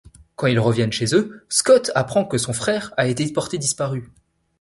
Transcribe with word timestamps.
Quand 0.35 0.47
ils 0.47 0.57
reviennent 0.59 0.91
chez 0.91 1.13
eux, 1.13 1.45
Scott 1.47 1.91
apprend 1.93 2.25
que 2.25 2.39
son 2.39 2.53
frère 2.53 2.91
a 2.97 3.05
été 3.07 3.31
porté 3.31 3.59
disparu. 3.59 4.11